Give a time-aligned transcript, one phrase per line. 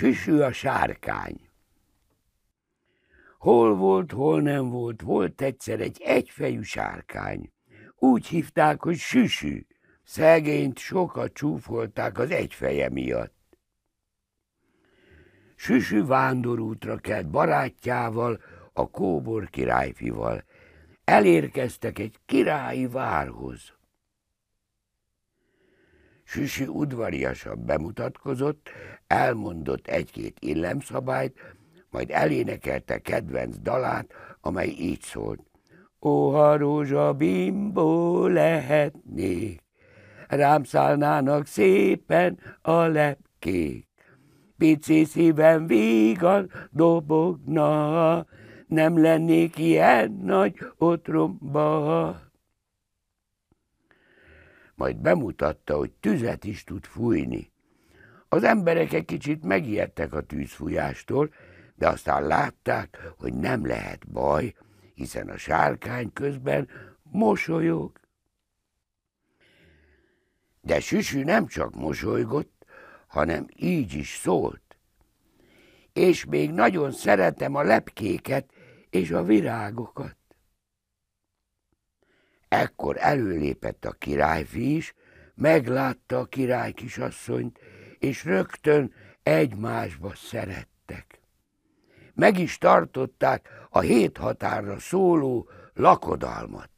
[0.00, 1.50] Süsű a sárkány.
[3.38, 7.52] Hol volt, hol nem volt, volt egyszer egy egyfejű sárkány.
[7.98, 9.66] Úgy hívták, hogy Süsű.
[10.04, 13.58] Szegényt sokat csúfolták az egyfeje miatt.
[15.56, 18.40] Süsű vándorútra kelt barátjával,
[18.72, 20.44] a kóbor királyfival.
[21.04, 23.72] Elérkeztek egy királyi várhoz.
[26.30, 28.68] Süsi udvariasan bemutatkozott,
[29.06, 31.38] elmondott egy-két illemszabályt,
[31.90, 35.40] majd elénekelte kedvenc dalát, amely így szólt.
[36.00, 39.62] Ó, ha rózsa bimbó lehetnék,
[40.28, 43.88] rám szállnának szépen a lepkék.
[44.58, 48.26] Pici szívem vígan dobogna,
[48.66, 52.29] nem lennék ilyen nagy otromba
[54.80, 57.52] majd bemutatta, hogy tüzet is tud fújni.
[58.28, 61.34] Az emberek egy kicsit megijedtek a tűzfújástól,
[61.74, 64.54] de aztán látták, hogy nem lehet baj,
[64.94, 66.68] hiszen a sárkány közben
[67.02, 68.00] mosolyog.
[70.60, 72.64] De Süsű nem csak mosolygott,
[73.06, 74.78] hanem így is szólt.
[75.92, 78.52] És még nagyon szeretem a lepkéket
[78.90, 80.16] és a virágokat.
[82.50, 84.94] Ekkor előlépett a királyfi is,
[85.34, 87.58] meglátta a király kisasszonyt,
[87.98, 91.20] és rögtön egymásba szerettek.
[92.14, 96.70] Meg is tartották a hét határra szóló lakodalmat.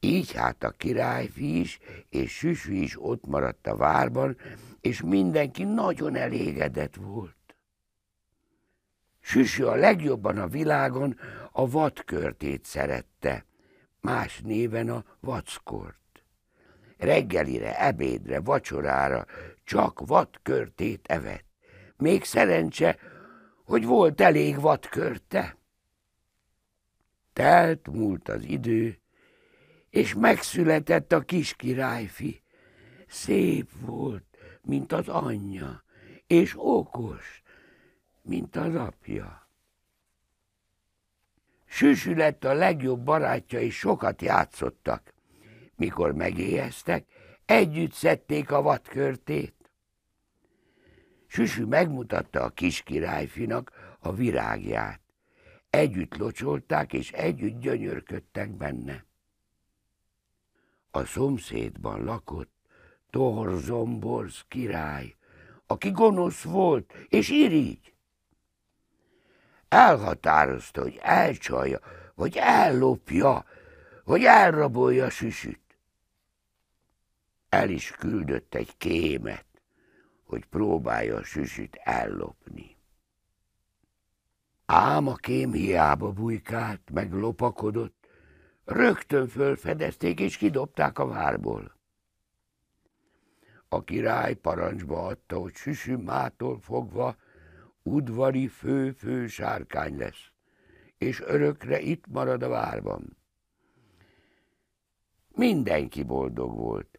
[0.00, 4.36] Így hát a királyfi is és Süsű is ott maradt a várban,
[4.80, 7.56] és mindenki nagyon elégedett volt.
[9.20, 11.18] Süsű a legjobban a világon
[11.52, 13.46] a vadkörtét szerette,
[14.08, 16.24] más néven a vackort.
[16.96, 19.26] Reggelire, ebédre, vacsorára
[19.64, 21.44] csak vadkörtét evett.
[21.96, 22.98] Még szerencse,
[23.64, 25.56] hogy volt elég vadkörte.
[27.32, 29.00] Telt múlt az idő,
[29.90, 32.42] és megszületett a kis királyfi.
[33.08, 34.24] Szép volt,
[34.62, 35.84] mint az anyja,
[36.26, 37.42] és okos,
[38.22, 39.47] mint az apja.
[41.68, 45.14] Süsű lett a legjobb barátja, és sokat játszottak.
[45.76, 47.06] Mikor megéheztek,
[47.44, 49.70] együtt szedték a vadkörtét.
[51.26, 55.00] Süsű megmutatta a kis királyfinak a virágját.
[55.70, 59.04] Együtt locsolták, és együtt gyönyörködtek benne.
[60.90, 62.52] A szomszédban lakott
[63.10, 65.16] Torzomborz király,
[65.66, 67.94] aki gonosz volt és irigy
[69.68, 71.80] elhatározta, hogy elcsalja,
[72.14, 73.44] vagy ellopja,
[74.04, 75.60] vagy elrabolja Süsüt.
[77.48, 79.46] El is küldött egy kémet,
[80.24, 82.76] hogy próbálja a Süsüt ellopni.
[84.66, 88.06] Ám a kém hiába bujkált, meg lopakodott,
[88.64, 91.76] rögtön fölfedezték és kidobták a várból.
[93.68, 97.16] A király parancsba adta, hogy Süsü mától fogva
[97.92, 100.30] udvari fő-fő sárkány lesz,
[100.98, 103.16] és örökre itt marad a várban.
[105.34, 106.98] Mindenki boldog volt,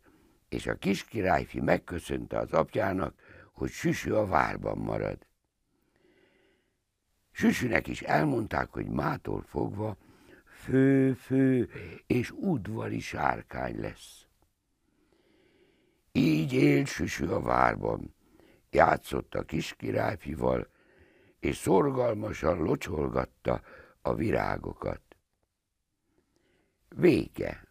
[0.49, 3.15] és a kis királyfi megköszönte az apjának,
[3.53, 5.27] hogy Süsű a várban marad.
[7.31, 9.97] Süsűnek is elmondták, hogy mától fogva
[10.45, 11.69] fő-fő
[12.07, 14.27] és udvari sárkány lesz.
[16.11, 18.15] Így élt Süsű a várban,
[18.71, 20.67] játszott a kis királyfival,
[21.39, 23.61] és szorgalmasan locsolgatta
[24.01, 25.01] a virágokat.
[26.95, 27.68] Vége.